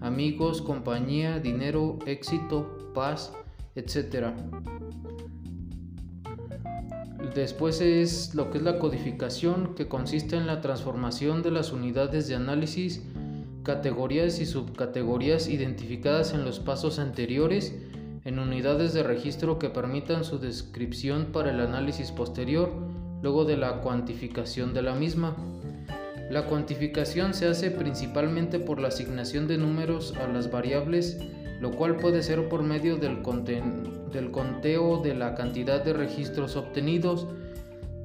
amigos, 0.01 0.63
compañía, 0.63 1.41
dinero, 1.41 1.99
éxito, 2.07 2.93
paz, 2.95 3.33
etc. 3.75 4.29
Después 7.35 7.81
es 7.81 8.35
lo 8.35 8.51
que 8.51 8.59
es 8.59 8.65
la 8.65 8.79
codificación, 8.79 9.75
que 9.75 9.89
consiste 9.89 10.37
en 10.37 10.47
la 10.47 10.61
transformación 10.61 11.43
de 11.43 11.51
las 11.51 11.73
unidades 11.73 12.29
de 12.29 12.37
análisis 12.37 13.03
categorías 13.67 14.39
y 14.39 14.47
subcategorías 14.47 15.49
identificadas 15.49 16.33
en 16.33 16.45
los 16.45 16.61
pasos 16.61 17.01
anteriores 17.01 17.75
en 18.25 18.39
unidades 18.39 18.95
de 18.95 19.03
registro 19.03 19.59
que 19.59 19.71
permitan 19.71 20.23
su 20.23 20.39
descripción 20.39 21.31
para 21.33 21.51
el 21.51 21.59
análisis 21.59 22.13
posterior 22.13 22.71
luego 23.23 23.45
de 23.45 23.57
la 23.57 23.81
cuantificación 23.81 24.73
de 24.73 24.83
la 24.83 24.95
misma. 24.95 25.37
La 26.31 26.47
cuantificación 26.47 27.35
se 27.35 27.49
hace 27.49 27.73
principalmente 27.73 28.61
por 28.61 28.81
la 28.81 28.87
asignación 28.87 29.49
de 29.49 29.59
números 29.59 30.15
a 30.17 30.29
las 30.29 30.49
variables, 30.49 31.19
lo 31.61 31.73
cual 31.73 31.97
puede 31.97 32.23
ser 32.23 32.49
por 32.49 32.63
medio 32.63 32.99
del, 32.99 33.21
conteo 33.21 35.03
de 35.03 35.15
la 35.17 35.35
cantidad 35.35 35.85
de 35.85 35.93
registros 35.93 36.55
obtenidos 36.55 37.27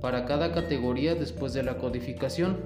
para 0.02 0.26
cada 0.26 0.54
categoría 0.54 1.14
después 1.14 1.54
de 1.54 1.62
la 1.62 1.78
codificación, 1.78 2.58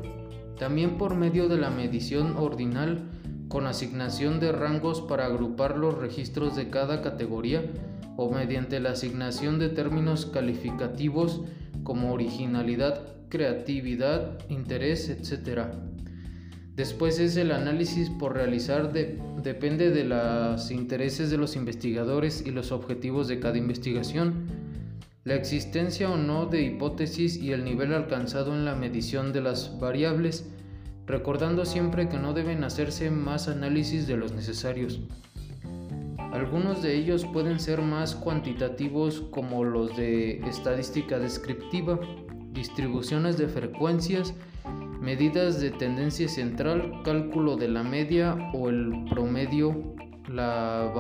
también 0.58 0.98
por 0.98 1.16
medio 1.16 1.48
de 1.48 1.58
la 1.58 1.70
medición 1.70 2.38
ordinal 2.38 3.10
con 3.48 3.68
asignación 3.68 4.40
de 4.40 4.52
rangos 4.52 5.02
para 5.02 5.26
agrupar 5.26 5.78
los 5.78 5.98
registros 5.98 6.56
de 6.56 6.70
cada 6.70 7.02
categoría 7.02 7.64
o 8.18 8.32
mediante 8.32 8.80
la 8.80 8.92
asignación 8.92 9.60
de 9.60 9.70
términos 9.70 10.26
calificativos 10.26 11.42
como 11.84 12.14
originalidad, 12.14 13.02
creatividad, 13.30 14.40
interés, 14.50 15.10
etc. 15.10 15.68
Después 16.76 17.20
es 17.20 17.38
el 17.38 17.52
análisis 17.52 18.10
por 18.10 18.34
realizar 18.34 18.92
depende 18.92 19.92
de 19.92 20.04
los 20.04 20.72
intereses 20.72 21.30
de 21.30 21.38
los 21.38 21.56
investigadores 21.56 22.44
y 22.46 22.52
los 22.52 22.72
objetivos 22.72 23.28
de 23.28 23.40
cada 23.40 23.58
investigación, 23.58 24.48
la 25.26 25.34
existencia 25.34 26.12
o 26.12 26.18
no 26.18 26.46
de 26.46 26.62
hipótesis 26.62 27.36
y 27.36 27.52
el 27.52 27.66
nivel 27.66 27.94
alcanzado 27.94 28.54
en 28.54 28.64
la 28.64 28.76
medición 28.76 29.34
de 29.34 29.42
las 29.42 29.80
variables, 29.80 30.48
recordando 31.08 31.66
siempre 31.66 32.08
que 32.08 32.20
no 32.20 32.34
deben 32.34 32.64
hacerse 32.64 33.10
más 33.10 33.48
análisis 33.48 34.06
de 34.06 34.18
los 34.18 34.34
necesarios. 34.34 35.02
Algunos 36.32 36.84
de 36.84 36.96
ellos 36.96 37.26
pueden 37.26 37.60
ser 37.60 37.82
más 37.82 38.14
cuantitativos 38.14 39.22
como 39.32 39.64
los 39.64 39.98
de 39.98 40.42
estadística 40.48 41.18
descriptiva, 41.18 42.00
distribuciones 42.52 43.36
de 43.40 43.48
frecuencias, 43.48 44.36
medidas 45.02 45.60
de 45.60 45.72
tendencia 45.72 46.30
central, 46.30 47.02
cálculo 47.04 47.56
de 47.56 47.70
la 47.70 47.82
media 47.82 48.38
o 48.54 48.70
el 48.70 49.06
promedio, 49.10 49.96
la 50.28 50.92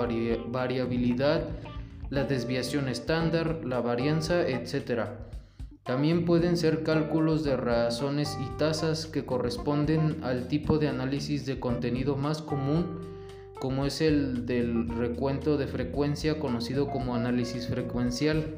variabilidad, 0.47 1.47
la 2.15 2.23
desviación 2.23 2.87
estándar, 2.87 3.61
la 3.65 3.81
varianza, 3.81 4.47
etc. 4.47 5.03
También 5.83 6.25
pueden 6.25 6.57
ser 6.57 6.81
cálculos 6.81 7.43
de 7.43 7.57
razones 7.57 8.35
y 8.41 8.57
tasas 8.57 9.05
que 9.05 9.25
corresponden 9.25 10.23
al 10.23 10.47
tipo 10.47 10.79
de 10.79 10.87
análisis 10.87 11.45
de 11.45 11.59
contenido 11.59 12.15
más 12.15 12.41
común 12.41 13.13
como 13.59 13.85
es 13.85 14.01
el 14.01 14.45
del 14.45 14.89
recuento 14.89 15.57
de 15.57 15.67
frecuencia 15.67 16.39
conocido 16.39 16.89
como 16.89 17.15
análisis 17.15 17.67
frecuencial, 17.67 18.55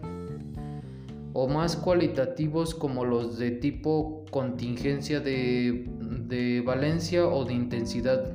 o 1.34 1.48
más 1.48 1.76
cualitativos 1.76 2.74
como 2.74 3.06
los 3.06 3.38
de 3.38 3.52
tipo 3.52 4.26
contingencia 4.32 5.20
de, 5.20 5.86
de 6.28 6.62
valencia 6.62 7.28
o 7.28 7.46
de 7.46 7.54
intensidad, 7.54 8.34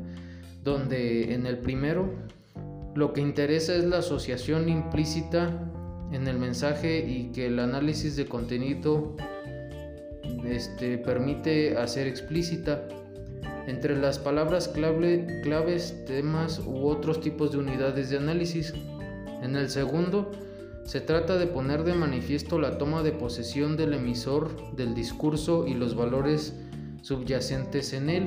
donde 0.63 1.35
en 1.35 1.47
el 1.47 1.59
primero 1.59 2.11
lo 2.95 3.13
que 3.13 3.21
interesa 3.21 3.75
es 3.75 3.85
la 3.85 3.99
asociación 3.99 4.69
implícita 4.69 5.71
en 6.13 6.29
el 6.29 6.39
mensaje 6.39 7.07
y 7.07 7.33
que 7.33 7.47
el 7.47 7.59
análisis 7.59 8.17
de 8.17 8.27
contenido 8.27 9.17
este, 10.45 10.99
permite 10.99 11.79
hacer 11.79 12.07
explícita 12.07 12.87
entre 13.67 13.97
las 13.97 14.19
palabras 14.19 14.69
clave, 14.69 15.41
claves, 15.43 16.05
temas 16.07 16.61
u 16.67 16.87
otros 16.87 17.21
tipos 17.21 17.53
de 17.53 17.59
unidades 17.59 18.11
de 18.11 18.19
análisis. 18.19 18.75
En 19.43 19.57
el 19.57 19.71
segundo, 19.71 20.31
se 20.85 21.01
trata 21.01 21.39
de 21.39 21.47
poner 21.47 21.85
de 21.85 21.95
manifiesto 21.95 22.59
la 22.59 22.77
toma 22.77 23.03
de 23.03 23.13
posesión 23.13 23.77
del 23.77 23.95
emisor 23.95 24.75
del 24.75 24.95
discurso 24.95 25.67
y 25.67 25.75
los 25.75 25.95
valores 25.95 26.55
subyacentes 27.03 27.93
en 27.93 28.11
él, 28.11 28.25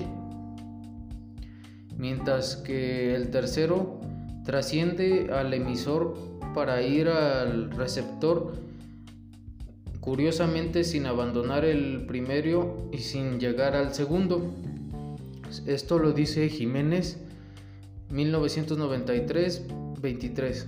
mientras 1.97 2.55
que 2.55 3.13
el 3.13 3.29
tercero 3.29 3.99
trasciende 4.45 5.27
al 5.33 5.53
emisor 5.53 6.15
para 6.53 6.81
ir 6.81 7.09
al 7.09 7.71
receptor, 7.71 8.53
curiosamente 9.99 10.85
sin 10.85 11.07
abandonar 11.07 11.65
el 11.65 12.05
primero 12.05 12.87
y 12.93 12.99
sin 12.99 13.37
llegar 13.39 13.75
al 13.75 13.93
segundo. 13.93 14.53
Esto 15.65 15.99
lo 15.99 16.13
dice 16.13 16.47
Jiménez 16.47 17.17
1993-23. 18.11 20.67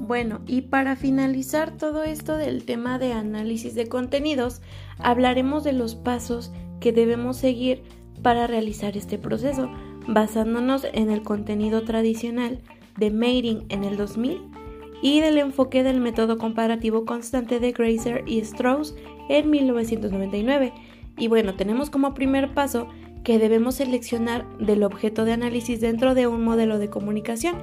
Bueno, 0.00 0.40
y 0.46 0.62
para 0.62 0.96
finalizar 0.96 1.76
todo 1.78 2.02
esto 2.04 2.36
del 2.36 2.64
tema 2.66 2.98
de 2.98 3.14
análisis 3.14 3.74
de 3.74 3.88
contenidos, 3.88 4.60
hablaremos 4.98 5.64
de 5.64 5.72
los 5.72 5.94
pasos 5.94 6.52
que 6.80 6.92
debemos 6.92 7.38
seguir 7.38 7.82
para 8.22 8.46
realizar 8.46 8.98
este 8.98 9.18
proceso, 9.18 9.70
basándonos 10.06 10.86
en 10.92 11.10
el 11.10 11.22
contenido 11.22 11.82
tradicional 11.82 12.60
de 12.96 13.10
Mating 13.10 13.66
en 13.68 13.84
el 13.84 13.96
2000 13.96 14.40
y 15.02 15.20
del 15.20 15.38
enfoque 15.38 15.82
del 15.82 16.00
método 16.00 16.38
comparativo 16.38 17.04
constante 17.04 17.60
de 17.60 17.72
Grazer 17.72 18.24
y 18.26 18.38
Strauss 18.38 18.94
en 19.28 19.50
1999 19.50 20.72
y 21.16 21.28
bueno, 21.28 21.54
tenemos 21.54 21.90
como 21.90 22.14
primer 22.14 22.54
paso 22.54 22.88
que 23.22 23.38
debemos 23.38 23.76
seleccionar 23.76 24.46
del 24.58 24.82
objeto 24.82 25.24
de 25.24 25.32
análisis 25.32 25.80
dentro 25.80 26.14
de 26.14 26.26
un 26.26 26.44
modelo 26.44 26.78
de 26.78 26.90
comunicación. 26.90 27.56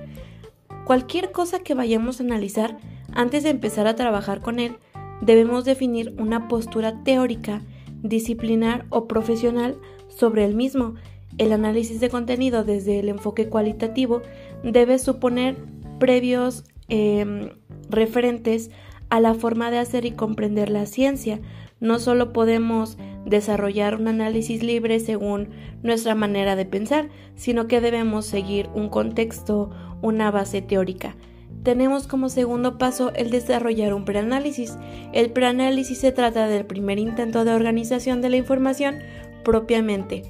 Cualquier 0.85 1.31
cosa 1.31 1.59
que 1.59 1.75
vayamos 1.75 2.19
a 2.19 2.23
analizar, 2.23 2.77
antes 3.13 3.43
de 3.43 3.49
empezar 3.49 3.87
a 3.87 3.95
trabajar 3.95 4.41
con 4.41 4.59
él, 4.59 4.77
debemos 5.21 5.65
definir 5.65 6.15
una 6.17 6.47
postura 6.47 7.03
teórica, 7.03 7.61
disciplinar 8.01 8.85
o 8.89 9.07
profesional 9.07 9.77
sobre 10.07 10.45
el 10.45 10.55
mismo. 10.55 10.95
El 11.37 11.53
análisis 11.53 11.99
de 11.99 12.09
contenido 12.09 12.63
desde 12.63 12.99
el 12.99 13.09
enfoque 13.09 13.47
cualitativo 13.47 14.21
debe 14.63 14.99
suponer 14.99 15.57
previos 15.99 16.63
em, 16.89 17.49
referentes 17.89 18.71
a 19.09 19.19
la 19.19 19.33
forma 19.33 19.71
de 19.71 19.77
hacer 19.77 20.05
y 20.05 20.11
comprender 20.11 20.69
la 20.69 20.85
ciencia. 20.85 21.39
No 21.79 21.99
solo 21.99 22.31
podemos 22.33 22.97
desarrollar 23.25 23.95
un 23.95 24.07
análisis 24.07 24.63
libre 24.63 24.99
según 24.99 25.49
nuestra 25.83 26.15
manera 26.15 26.55
de 26.55 26.65
pensar, 26.65 27.09
sino 27.35 27.67
que 27.67 27.81
debemos 27.81 28.25
seguir 28.25 28.69
un 28.73 28.89
contexto, 28.89 29.69
una 30.01 30.31
base 30.31 30.61
teórica. 30.61 31.15
Tenemos 31.63 32.07
como 32.07 32.29
segundo 32.29 32.77
paso 32.77 33.13
el 33.13 33.29
desarrollar 33.29 33.93
un 33.93 34.05
preanálisis. 34.05 34.77
El 35.13 35.31
preanálisis 35.31 35.99
se 35.99 36.11
trata 36.11 36.47
del 36.47 36.65
primer 36.65 36.97
intento 36.97 37.45
de 37.45 37.53
organización 37.53 38.21
de 38.21 38.29
la 38.29 38.37
información 38.37 38.99
propiamente. 39.43 40.23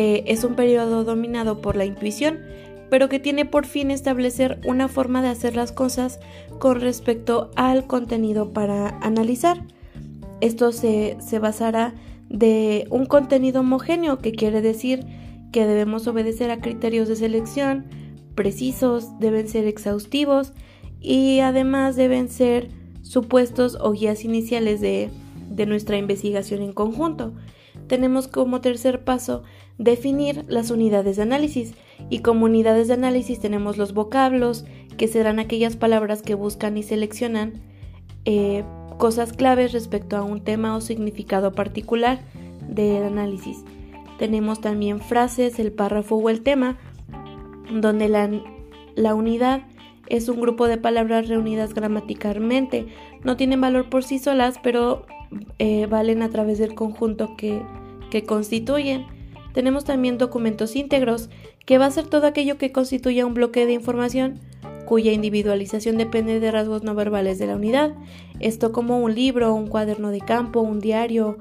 Eh, 0.00 0.22
es 0.28 0.44
un 0.44 0.54
periodo 0.54 1.02
dominado 1.02 1.60
por 1.60 1.74
la 1.74 1.84
intuición, 1.84 2.38
pero 2.88 3.08
que 3.08 3.18
tiene 3.18 3.44
por 3.46 3.66
fin 3.66 3.90
establecer 3.90 4.60
una 4.64 4.86
forma 4.86 5.22
de 5.22 5.28
hacer 5.28 5.56
las 5.56 5.72
cosas 5.72 6.20
con 6.60 6.80
respecto 6.80 7.50
al 7.56 7.88
contenido 7.88 8.52
para 8.52 8.90
analizar. 9.00 9.60
Esto 10.40 10.70
se, 10.70 11.16
se 11.18 11.40
basará 11.40 11.94
de 12.28 12.86
un 12.90 13.06
contenido 13.06 13.62
homogéneo, 13.62 14.20
que 14.20 14.30
quiere 14.30 14.60
decir 14.60 15.04
que 15.50 15.66
debemos 15.66 16.06
obedecer 16.06 16.52
a 16.52 16.60
criterios 16.60 17.08
de 17.08 17.16
selección 17.16 17.86
precisos, 18.36 19.18
deben 19.18 19.48
ser 19.48 19.66
exhaustivos 19.66 20.52
y 21.00 21.40
además 21.40 21.96
deben 21.96 22.28
ser 22.28 22.68
supuestos 23.02 23.76
o 23.80 23.90
guías 23.90 24.24
iniciales 24.24 24.80
de, 24.80 25.10
de 25.50 25.66
nuestra 25.66 25.96
investigación 25.96 26.62
en 26.62 26.72
conjunto. 26.72 27.32
Tenemos 27.88 28.28
como 28.28 28.60
tercer 28.60 29.02
paso 29.02 29.42
definir 29.78 30.44
las 30.48 30.70
unidades 30.70 31.16
de 31.16 31.22
análisis 31.22 31.74
y 32.10 32.20
como 32.20 32.44
unidades 32.44 32.88
de 32.88 32.94
análisis 32.94 33.40
tenemos 33.40 33.76
los 33.76 33.94
vocablos, 33.94 34.64
que 34.96 35.08
serán 35.08 35.38
aquellas 35.38 35.76
palabras 35.76 36.22
que 36.22 36.34
buscan 36.34 36.76
y 36.76 36.82
seleccionan 36.82 37.62
eh, 38.24 38.64
cosas 38.98 39.32
claves 39.32 39.72
respecto 39.72 40.16
a 40.16 40.22
un 40.22 40.40
tema 40.40 40.76
o 40.76 40.80
significado 40.80 41.52
particular 41.52 42.20
del 42.68 43.04
análisis. 43.04 43.64
Tenemos 44.18 44.60
también 44.60 45.00
frases, 45.00 45.58
el 45.60 45.72
párrafo 45.72 46.16
o 46.16 46.28
el 46.28 46.42
tema, 46.42 46.76
donde 47.72 48.08
la, 48.08 49.14
unidad 49.14 49.62
es 50.08 50.28
un 50.28 50.40
grupo 50.40 50.66
de 50.66 50.76
palabras 50.76 51.28
reunidas 51.28 51.72
gramaticalmente. 51.72 52.88
No 53.22 53.36
tienen 53.36 53.60
valor 53.60 53.88
por 53.88 54.02
sí 54.02 54.18
solas, 54.18 54.58
pero 54.62 55.06
eh, 55.58 55.86
valen 55.86 56.22
a 56.22 56.30
través 56.30 56.58
del 56.58 56.74
conjunto 56.74 57.36
que, 57.36 57.62
que 58.10 58.24
constituyen. 58.24 59.06
Tenemos 59.52 59.84
también 59.84 60.18
documentos 60.18 60.76
íntegros, 60.76 61.30
que 61.66 61.78
va 61.78 61.86
a 61.86 61.90
ser 61.90 62.06
todo 62.06 62.26
aquello 62.26 62.58
que 62.58 62.72
constituya 62.72 63.26
un 63.26 63.34
bloque 63.34 63.66
de 63.66 63.72
información 63.72 64.40
cuya 64.88 65.12
individualización 65.12 65.98
depende 65.98 66.40
de 66.40 66.50
rasgos 66.50 66.82
no 66.82 66.94
verbales 66.94 67.38
de 67.38 67.46
la 67.46 67.56
unidad, 67.56 67.94
esto 68.40 68.72
como 68.72 68.98
un 69.00 69.14
libro, 69.14 69.52
un 69.52 69.66
cuaderno 69.66 70.10
de 70.10 70.22
campo, 70.22 70.62
un 70.62 70.80
diario, 70.80 71.36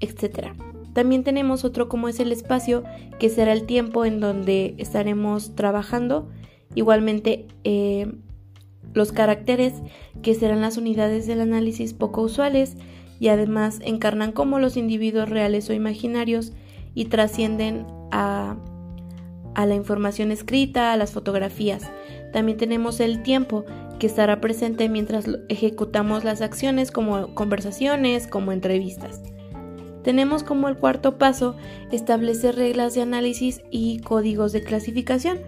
etc. 0.00 0.54
También 0.94 1.22
tenemos 1.22 1.66
otro 1.66 1.90
como 1.90 2.08
es 2.08 2.18
el 2.18 2.32
espacio, 2.32 2.84
que 3.18 3.28
será 3.28 3.52
el 3.52 3.64
tiempo 3.64 4.06
en 4.06 4.20
donde 4.20 4.74
estaremos 4.78 5.54
trabajando. 5.54 6.30
Igualmente, 6.74 7.46
eh, 7.62 8.10
los 8.94 9.12
caracteres, 9.12 9.74
que 10.22 10.34
serán 10.34 10.62
las 10.62 10.78
unidades 10.78 11.26
del 11.26 11.42
análisis 11.42 11.92
poco 11.92 12.22
usuales, 12.22 12.78
y 13.18 13.28
además 13.28 13.80
encarnan 13.82 14.32
como 14.32 14.58
los 14.58 14.76
individuos 14.76 15.28
reales 15.28 15.68
o 15.70 15.72
imaginarios 15.72 16.52
y 16.94 17.06
trascienden 17.06 17.86
a, 18.10 18.56
a 19.54 19.66
la 19.66 19.74
información 19.74 20.30
escrita, 20.30 20.92
a 20.92 20.96
las 20.96 21.12
fotografías. 21.12 21.90
También 22.32 22.58
tenemos 22.58 23.00
el 23.00 23.22
tiempo, 23.22 23.64
que 23.98 24.06
estará 24.06 24.40
presente 24.40 24.88
mientras 24.88 25.26
ejecutamos 25.48 26.24
las 26.24 26.40
acciones 26.40 26.90
como 26.90 27.34
conversaciones, 27.34 28.26
como 28.26 28.52
entrevistas. 28.52 29.20
Tenemos 30.02 30.42
como 30.42 30.68
el 30.68 30.76
cuarto 30.76 31.18
paso 31.18 31.56
establecer 31.90 32.54
reglas 32.54 32.94
de 32.94 33.02
análisis 33.02 33.60
y 33.70 33.98
códigos 34.00 34.52
de 34.52 34.62
clasificación. 34.62 35.38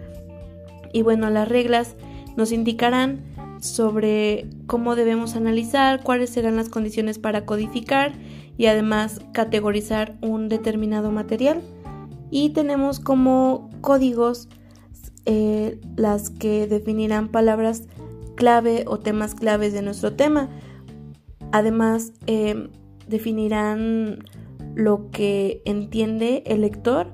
Y 0.93 1.01
bueno, 1.01 1.29
las 1.29 1.47
reglas 1.47 1.95
nos 2.35 2.51
indicarán 2.51 3.21
sobre 3.61 4.49
cómo 4.65 4.95
debemos 4.95 5.35
analizar, 5.35 6.03
cuáles 6.03 6.31
serán 6.31 6.55
las 6.55 6.69
condiciones 6.69 7.19
para 7.19 7.45
codificar 7.45 8.13
y 8.57 8.65
además 8.65 9.21
categorizar 9.31 10.17
un 10.21 10.49
determinado 10.49 11.11
material. 11.11 11.61
Y 12.31 12.49
tenemos 12.49 12.99
como 12.99 13.69
códigos 13.81 14.49
eh, 15.25 15.79
las 15.95 16.31
que 16.31 16.67
definirán 16.67 17.29
palabras 17.29 17.83
clave 18.35 18.83
o 18.87 18.97
temas 18.97 19.35
claves 19.35 19.73
de 19.73 19.83
nuestro 19.83 20.13
tema. 20.13 20.49
Además, 21.51 22.13
eh, 22.25 22.69
definirán 23.07 24.23
lo 24.73 25.11
que 25.11 25.61
entiende 25.65 26.43
el 26.47 26.61
lector 26.61 27.13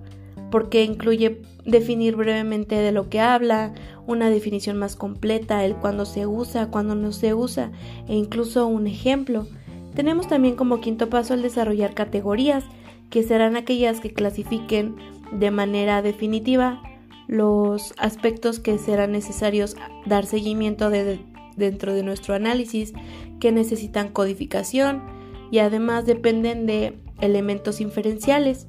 porque 0.51 0.83
incluye 0.83 1.41
definir 1.67 2.15
brevemente 2.15 2.75
de 2.75 2.91
lo 2.91 3.09
que 3.09 3.19
habla, 3.19 3.73
una 4.07 4.29
definición 4.29 4.77
más 4.77 4.95
completa, 4.95 5.65
el 5.65 5.75
cuándo 5.75 6.05
se 6.05 6.25
usa, 6.25 6.71
cuándo 6.71 6.95
no 6.95 7.11
se 7.11 7.33
usa 7.33 7.71
e 8.07 8.15
incluso 8.15 8.65
un 8.65 8.87
ejemplo. 8.87 9.45
Tenemos 9.93 10.27
también 10.27 10.55
como 10.55 10.79
quinto 10.79 11.09
paso 11.09 11.33
el 11.33 11.41
desarrollar 11.41 11.93
categorías, 11.93 12.63
que 13.09 13.23
serán 13.23 13.55
aquellas 13.55 13.99
que 13.99 14.13
clasifiquen 14.13 14.95
de 15.31 15.51
manera 15.51 16.01
definitiva 16.01 16.81
los 17.27 17.93
aspectos 17.97 18.59
que 18.59 18.77
serán 18.77 19.11
necesarios 19.11 19.75
dar 20.05 20.25
seguimiento 20.25 20.89
dentro 20.89 21.93
de 21.93 22.03
nuestro 22.03 22.33
análisis, 22.33 22.93
que 23.41 23.51
necesitan 23.51 24.09
codificación 24.09 25.03
y 25.51 25.59
además 25.59 26.05
dependen 26.05 26.65
de 26.65 26.97
elementos 27.19 27.81
inferenciales. 27.81 28.67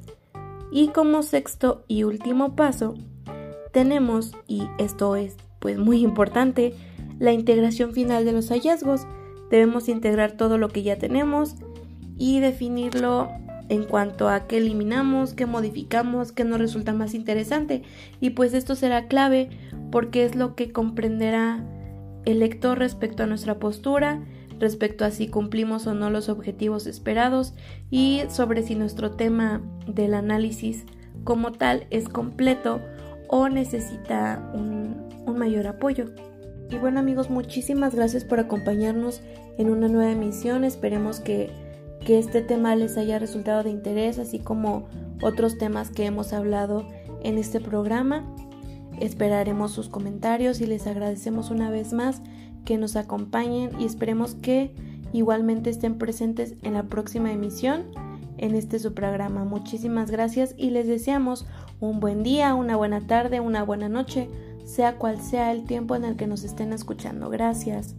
Y 0.70 0.88
como 0.88 1.22
sexto 1.22 1.84
y 1.88 2.02
último 2.02 2.54
paso, 2.54 2.94
tenemos, 3.72 4.32
y 4.46 4.62
esto 4.78 5.16
es 5.16 5.36
pues 5.60 5.78
muy 5.78 6.02
importante, 6.02 6.74
la 7.18 7.32
integración 7.32 7.92
final 7.92 8.24
de 8.24 8.32
los 8.32 8.48
hallazgos. 8.50 9.06
Debemos 9.50 9.88
integrar 9.88 10.32
todo 10.32 10.58
lo 10.58 10.68
que 10.68 10.82
ya 10.82 10.98
tenemos 10.98 11.56
y 12.16 12.40
definirlo 12.40 13.28
en 13.68 13.84
cuanto 13.84 14.28
a 14.28 14.46
qué 14.46 14.58
eliminamos, 14.58 15.34
qué 15.34 15.46
modificamos, 15.46 16.32
qué 16.32 16.44
nos 16.44 16.58
resulta 16.58 16.92
más 16.92 17.14
interesante. 17.14 17.82
Y 18.20 18.30
pues 18.30 18.54
esto 18.54 18.74
será 18.74 19.08
clave 19.08 19.50
porque 19.90 20.24
es 20.24 20.34
lo 20.34 20.54
que 20.54 20.72
comprenderá 20.72 21.64
el 22.24 22.40
lector 22.40 22.78
respecto 22.78 23.22
a 23.22 23.26
nuestra 23.26 23.58
postura 23.58 24.22
respecto 24.58 25.04
a 25.04 25.10
si 25.10 25.28
cumplimos 25.28 25.86
o 25.86 25.94
no 25.94 26.10
los 26.10 26.28
objetivos 26.28 26.86
esperados 26.86 27.54
y 27.90 28.22
sobre 28.28 28.62
si 28.62 28.74
nuestro 28.74 29.12
tema 29.12 29.62
del 29.86 30.14
análisis 30.14 30.84
como 31.24 31.52
tal 31.52 31.86
es 31.90 32.08
completo 32.08 32.80
o 33.28 33.48
necesita 33.48 34.50
un, 34.54 35.06
mayor 35.36 35.66
apoyo. 35.66 36.06
Y 36.70 36.78
bueno 36.78 36.98
amigos, 37.00 37.30
muchísimas 37.30 37.94
gracias 37.94 38.24
por 38.24 38.40
acompañarnos 38.40 39.20
en 39.58 39.70
una 39.70 39.88
nueva 39.88 40.10
emisión. 40.10 40.64
Esperemos 40.64 41.20
que, 41.20 41.50
que 42.04 42.18
este 42.18 42.42
tema 42.42 42.74
les 42.74 42.96
haya 42.96 43.18
resultado 43.18 43.62
de 43.62 43.70
interés, 43.70 44.18
así 44.18 44.38
como 44.38 44.88
otros 45.22 45.58
temas 45.58 45.90
que 45.90 46.06
hemos 46.06 46.32
hablado 46.32 46.88
en 47.22 47.38
este 47.38 47.60
programa. 47.60 48.24
Esperaremos 49.00 49.70
sus 49.70 49.88
comentarios 49.88 50.60
y 50.60 50.66
les 50.66 50.86
agradecemos 50.86 51.50
una 51.50 51.70
vez 51.70 51.92
más 51.92 52.22
que 52.68 52.76
nos 52.76 52.96
acompañen 52.96 53.70
y 53.80 53.86
esperemos 53.86 54.34
que 54.34 54.74
igualmente 55.14 55.70
estén 55.70 55.96
presentes 55.96 56.52
en 56.60 56.74
la 56.74 56.82
próxima 56.82 57.32
emisión 57.32 57.84
en 58.36 58.54
este 58.54 58.78
su 58.78 58.92
programa. 58.92 59.46
Muchísimas 59.46 60.10
gracias 60.10 60.54
y 60.58 60.68
les 60.68 60.86
deseamos 60.86 61.46
un 61.80 61.98
buen 61.98 62.22
día, 62.22 62.54
una 62.54 62.76
buena 62.76 63.00
tarde, 63.06 63.40
una 63.40 63.62
buena 63.62 63.88
noche, 63.88 64.28
sea 64.66 64.96
cual 64.98 65.18
sea 65.18 65.50
el 65.50 65.64
tiempo 65.64 65.96
en 65.96 66.04
el 66.04 66.16
que 66.16 66.26
nos 66.26 66.44
estén 66.44 66.74
escuchando. 66.74 67.30
Gracias. 67.30 67.94